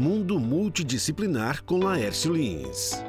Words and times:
Mundo 0.00 0.40
Multidisciplinar 0.40 1.62
com 1.62 1.76
Laércio 1.76 2.32
Lins. 2.32 3.04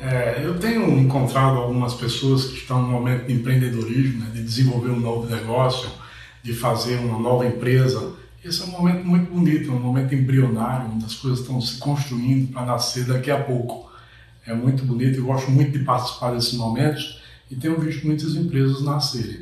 É, 0.00 0.40
eu 0.44 0.56
tenho 0.60 0.96
encontrado 1.00 1.56
algumas 1.56 1.94
pessoas 1.94 2.44
que 2.44 2.58
estão 2.58 2.80
no 2.80 2.86
momento 2.86 3.26
de 3.26 3.32
empreendedorismo, 3.32 4.20
né, 4.20 4.30
de 4.32 4.40
desenvolver 4.40 4.90
um 4.90 5.00
novo 5.00 5.28
negócio, 5.28 5.90
de 6.44 6.52
fazer 6.52 7.00
uma 7.00 7.18
nova 7.18 7.44
empresa. 7.44 8.12
Esse 8.44 8.62
é 8.62 8.66
um 8.66 8.70
momento 8.70 9.04
muito 9.04 9.32
bonito, 9.32 9.68
é 9.68 9.74
um 9.74 9.80
momento 9.80 10.14
embrionário, 10.14 10.92
onde 10.94 11.04
as 11.04 11.16
coisas 11.16 11.40
estão 11.40 11.60
se 11.60 11.78
construindo 11.78 12.52
para 12.52 12.64
nascer 12.64 13.04
daqui 13.04 13.32
a 13.32 13.42
pouco. 13.42 13.90
É 14.46 14.54
muito 14.54 14.84
bonito, 14.84 15.18
eu 15.18 15.24
gosto 15.24 15.50
muito 15.50 15.76
de 15.76 15.84
participar 15.84 16.30
desses 16.30 16.52
momentos 16.52 17.20
e 17.50 17.56
tenho 17.56 17.80
visto 17.80 18.06
muitas 18.06 18.36
empresas 18.36 18.80
nascerem. 18.84 19.40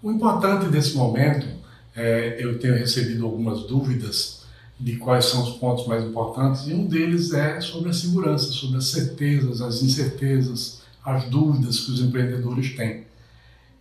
O 0.00 0.12
importante 0.12 0.66
desse 0.66 0.96
momento, 0.96 1.61
é, 1.94 2.36
eu 2.38 2.58
tenho 2.58 2.74
recebido 2.74 3.24
algumas 3.24 3.62
dúvidas 3.66 4.42
de 4.78 4.96
quais 4.96 5.26
são 5.26 5.42
os 5.42 5.56
pontos 5.56 5.86
mais 5.86 6.04
importantes 6.04 6.66
e 6.66 6.74
um 6.74 6.86
deles 6.86 7.32
é 7.32 7.60
sobre 7.60 7.90
a 7.90 7.92
segurança, 7.92 8.50
sobre 8.50 8.78
as 8.78 8.86
certezas, 8.86 9.60
as 9.60 9.82
incertezas, 9.82 10.82
as 11.04 11.24
dúvidas 11.24 11.80
que 11.80 11.92
os 11.92 12.00
empreendedores 12.00 12.74
têm. 12.74 13.04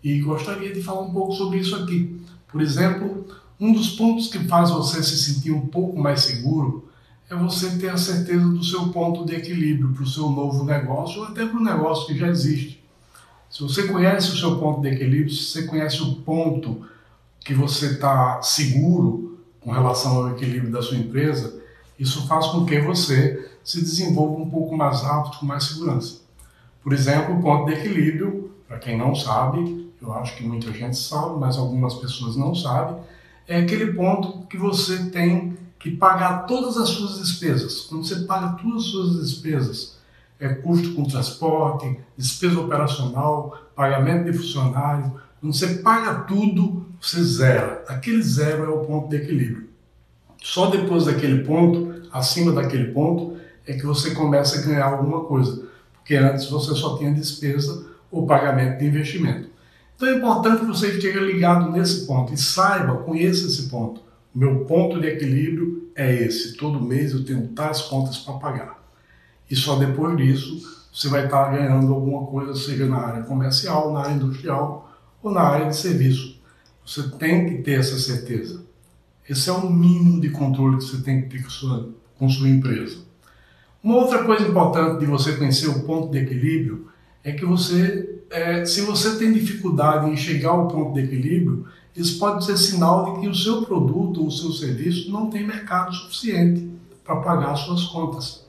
E 0.04 0.20
gostaria 0.20 0.73
de 0.73 0.82
falar 0.82 1.02
um 1.02 1.12
pouco 1.12 1.34
sobre 1.34 1.59
isso 1.59 1.76
aqui. 1.76 2.21
Por 2.52 2.62
exemplo, 2.62 3.26
um 3.59 3.71
dos 3.73 3.91
pontos 3.91 4.27
que 4.27 4.40
faz 4.40 4.70
você 4.70 5.02
se 5.02 5.18
sentir 5.18 5.52
um 5.52 5.68
pouco 5.68 5.99
mais 5.99 6.21
seguro 6.21 6.90
é 7.30 7.35
você 7.35 7.70
ter 7.77 7.90
a 7.90 7.98
certeza 7.98 8.48
do 8.48 8.63
seu 8.63 8.90
ponto 8.90 9.26
de 9.26 9.35
equilíbrio 9.35 9.93
para 9.93 10.04
o 10.04 10.07
seu 10.07 10.30
novo 10.30 10.66
negócio 10.66 11.21
ou 11.21 11.27
até 11.27 11.46
para 11.46 11.57
o 11.57 11.63
negócio 11.63 12.07
que 12.07 12.18
já 12.18 12.27
existe. 12.27 12.84
Se 13.49 13.63
você 13.63 13.88
conhece 13.88 14.32
o 14.32 14.38
seu 14.38 14.57
ponto 14.57 14.82
de 14.82 14.90
equilíbrio, 14.90 15.34
se 15.34 15.46
você 15.46 15.63
conhece 15.63 16.02
o 16.02 16.16
ponto 16.16 16.85
que 17.44 17.54
você 17.54 17.88
está 17.88 18.41
seguro 18.41 19.40
com 19.59 19.72
relação 19.72 20.18
ao 20.18 20.32
equilíbrio 20.32 20.72
da 20.72 20.82
sua 20.82 20.98
empresa, 20.98 21.62
isso 21.99 22.27
faz 22.27 22.48
com 22.48 22.65
que 22.65 22.79
você 22.79 23.52
se 23.63 23.82
desenvolva 23.82 24.41
um 24.41 24.49
pouco 24.49 24.76
mais 24.76 25.02
rápido, 25.02 25.38
com 25.38 25.46
mais 25.46 25.65
segurança. 25.65 26.21
Por 26.84 26.93
exemplo, 26.93 27.38
o 27.38 27.41
ponto 27.41 27.65
de 27.68 27.74
equilíbrio, 27.74 28.52
para 28.68 28.80
quem 28.80 28.98
não 28.98 29.13
sabe, 29.13 29.91
eu 30.02 30.12
acho 30.13 30.35
que 30.35 30.43
muita 30.43 30.71
gente 30.71 30.98
sabe, 30.98 31.40
mas 31.40 31.57
algumas 31.57 31.93
pessoas 31.96 32.35
não 32.35 32.55
sabem, 32.55 32.98
é 33.48 33.60
aquele 33.60 33.93
ponto 33.93 34.48
que 34.48 34.58
você 34.58 35.10
tem 35.10 35.58
que 35.77 35.91
pagar 35.91 36.46
todas 36.46 36.77
as 36.77 36.90
suas 36.90 37.20
despesas. 37.20 37.82
Quando 37.82 38.05
você 38.05 38.21
paga 38.21 38.58
todas 38.62 38.84
as 38.84 38.90
suas 38.90 39.20
despesas, 39.20 39.98
é 40.40 40.49
custo 40.49 40.93
com 40.93 41.04
transporte, 41.04 41.99
despesa 42.18 42.60
operacional, 42.60 43.58
pagamento 43.76 44.32
de 44.32 44.37
funcionário. 44.37 45.21
Quando 45.41 45.53
você 45.53 45.67
paga 45.79 46.21
tudo, 46.21 46.85
você 47.01 47.21
zera. 47.23 47.84
Aquele 47.87 48.21
zero 48.21 48.63
é 48.63 48.70
o 48.70 48.85
ponto 48.85 49.09
de 49.09 49.17
equilíbrio. 49.17 49.70
Só 50.41 50.67
depois 50.67 51.05
daquele 51.05 51.43
ponto, 51.43 52.03
acima 52.11 52.51
daquele 52.51 52.91
ponto, 52.91 53.37
é 53.65 53.73
que 53.73 53.85
você 53.85 54.12
começa 54.12 54.59
a 54.59 54.62
ganhar 54.62 54.85
alguma 54.85 55.25
coisa. 55.25 55.63
Porque 55.93 56.15
antes 56.15 56.45
você 56.45 56.75
só 56.75 56.97
tinha 56.97 57.12
despesa 57.12 57.87
ou 58.12 58.27
pagamento 58.27 58.79
de 58.79 58.85
investimento. 58.85 59.49
Então 59.95 60.07
é 60.07 60.15
importante 60.15 60.62
que 60.62 60.67
você 60.67 60.89
esteja 60.89 61.19
ligado 61.19 61.71
nesse 61.71 62.05
ponto 62.05 62.34
e 62.34 62.37
saiba, 62.37 62.97
conheça 62.97 63.47
esse 63.47 63.63
ponto. 63.63 64.01
O 64.34 64.39
meu 64.39 64.66
ponto 64.66 65.01
de 65.01 65.07
equilíbrio 65.07 65.89
é 65.95 66.23
esse. 66.23 66.56
Todo 66.56 66.79
mês 66.79 67.12
eu 67.12 67.25
tenho 67.25 67.47
tais 67.50 67.81
contas 67.81 68.17
para 68.17 68.35
pagar 68.35 68.81
e 69.51 69.56
só 69.56 69.75
depois 69.75 70.16
disso 70.16 70.88
você 70.94 71.09
vai 71.09 71.25
estar 71.25 71.51
ganhando 71.51 71.94
alguma 71.94 72.25
coisa, 72.25 72.56
seja 72.56 72.85
na 72.85 72.97
área 72.97 73.23
comercial, 73.23 73.91
na 73.91 74.00
área 74.00 74.13
industrial 74.13 74.91
ou 75.22 75.31
na 75.31 75.41
área 75.41 75.68
de 75.68 75.75
serviço. 75.75 76.40
Você 76.86 77.09
tem 77.18 77.47
que 77.47 77.64
ter 77.64 77.80
essa 77.80 77.97
certeza. 77.97 78.64
Esse 79.30 79.50
é 79.50 79.53
o 79.53 79.69
mínimo 79.69 80.19
de 80.19 80.30
controle 80.30 80.78
que 80.78 80.84
você 80.84 81.02
tem 81.02 81.22
que 81.22 81.30
ter 81.30 81.44
com 81.44 81.50
sua, 81.50 81.90
com 82.18 82.30
sua 82.30 82.50
empresa. 82.50 82.97
Uma 83.84 83.96
outra 83.96 84.24
coisa 84.24 84.47
importante 84.47 85.00
de 85.00 85.06
você 85.06 85.36
conhecer 85.38 85.68
o 85.68 85.84
ponto 85.84 86.12
de 86.12 86.20
equilíbrio 86.20 86.88
é 87.24 87.31
que 87.31 87.46
você, 87.46 88.22
é, 88.30 88.66
se 88.66 88.81
você 88.81 89.18
tem 89.18 89.31
dificuldade 89.31 90.10
em 90.10 90.18
chegar 90.18 90.50
ao 90.50 90.68
ponto 90.68 90.94
de 90.94 91.02
equilíbrio, 91.02 91.66
isso 91.96 92.20
pode 92.20 92.46
ser 92.46 92.58
sinal 92.58 93.14
de 93.14 93.22
que 93.22 93.28
o 93.28 93.36
seu 93.36 93.64
produto 93.64 94.22
ou 94.22 94.28
o 94.28 94.31
seu 94.31 94.52
serviço 94.52 95.12
não 95.12 95.30
tem 95.30 95.46
mercado 95.46 95.94
suficiente 95.94 96.70
para 97.04 97.18
pagar 97.18 97.56
suas 97.56 97.84
contas. 97.86 98.46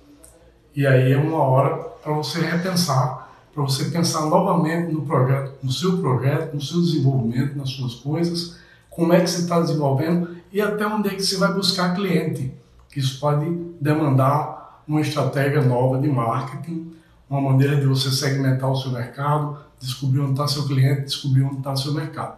E 0.74 0.86
aí 0.86 1.12
é 1.12 1.18
uma 1.18 1.42
hora 1.42 1.76
para 1.76 2.12
você 2.14 2.40
repensar, 2.40 3.21
para 3.52 3.62
você 3.62 3.86
pensar 3.86 4.26
novamente 4.26 4.92
no 4.92 5.02
projeto, 5.02 5.54
no 5.62 5.70
seu 5.70 5.98
projeto, 5.98 6.54
no 6.54 6.60
seu 6.60 6.80
desenvolvimento, 6.80 7.56
nas 7.56 7.70
suas 7.70 7.94
coisas, 7.94 8.58
como 8.88 9.12
é 9.12 9.20
que 9.20 9.28
você 9.28 9.42
está 9.42 9.60
desenvolvendo 9.60 10.36
e 10.52 10.60
até 10.60 10.86
onde 10.86 11.08
é 11.08 11.14
que 11.14 11.22
você 11.22 11.36
vai 11.36 11.52
buscar 11.52 11.94
cliente. 11.94 12.52
Isso 12.96 13.20
pode 13.20 13.48
demandar 13.80 14.82
uma 14.86 15.00
estratégia 15.00 15.62
nova 15.62 16.00
de 16.00 16.08
marketing, 16.08 16.92
uma 17.28 17.40
maneira 17.40 17.76
de 17.76 17.86
você 17.86 18.10
segmentar 18.10 18.70
o 18.70 18.76
seu 18.76 18.90
mercado, 18.90 19.58
descobrir 19.80 20.20
onde 20.20 20.32
está 20.32 20.46
seu 20.46 20.66
cliente, 20.66 21.02
descobrir 21.02 21.42
onde 21.42 21.58
está 21.58 21.74
seu 21.76 21.94
mercado. 21.94 22.36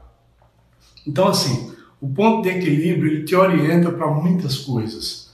Então, 1.06 1.28
assim, 1.28 1.72
o 2.00 2.08
ponto 2.08 2.42
de 2.42 2.50
equilíbrio 2.50 3.10
ele 3.12 3.24
te 3.24 3.34
orienta 3.34 3.90
para 3.90 4.06
muitas 4.08 4.58
coisas 4.58 5.24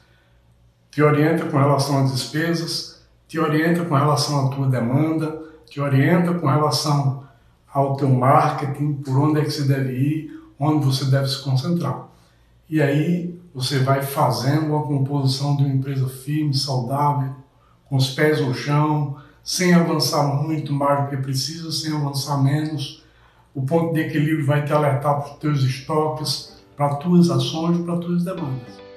te 0.91 1.02
orienta 1.02 1.44
com 1.47 1.56
relação 1.56 2.02
às 2.02 2.12
despesas, 2.12 3.00
te 3.28 3.38
orienta 3.38 3.84
com 3.84 3.94
relação 3.94 4.47
à 4.47 4.50
tua 4.50 4.68
demanda, 4.68 5.41
te 5.70 5.81
orienta 5.81 6.34
com 6.34 6.48
relação 6.48 7.22
ao 7.72 7.97
teu 7.97 8.10
marketing, 8.10 8.94
por 8.94 9.16
onde 9.16 9.41
é 9.41 9.44
que 9.44 9.50
você 9.50 9.62
deve 9.62 9.92
ir, 9.92 10.41
onde 10.58 10.84
você 10.84 11.04
deve 11.04 11.28
se 11.28 11.42
concentrar. 11.42 12.08
E 12.69 12.82
aí 12.82 13.41
você 13.54 13.78
vai 13.78 14.03
fazendo 14.03 14.76
a 14.76 14.82
composição 14.82 15.56
de 15.56 15.64
uma 15.64 15.72
empresa 15.72 16.09
firme, 16.09 16.53
saudável, 16.53 17.34
com 17.88 17.97
os 17.97 18.10
pés 18.10 18.41
no 18.41 18.53
chão, 18.53 19.16
sem 19.42 19.72
avançar 19.72 20.25
muito 20.42 20.72
mais 20.72 21.04
do 21.04 21.10
que 21.10 21.16
precisa, 21.16 21.70
sem 21.72 21.94
avançar 21.94 22.42
menos. 22.42 23.04
O 23.54 23.62
ponto 23.62 23.94
de 23.94 24.00
equilíbrio 24.00 24.47
vai 24.47 24.64
te 24.64 24.72
alertar 24.72 25.20
para 25.20 25.32
os 25.32 25.38
teus 25.38 25.62
estoques, 25.62 26.60
para 26.76 26.86
as 26.86 26.98
tuas 26.98 27.30
ações, 27.30 27.78
para 27.78 27.94
as 27.94 28.00
tuas 28.00 28.25
demandas. 28.25 28.90